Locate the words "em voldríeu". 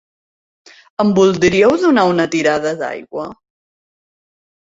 1.03-1.75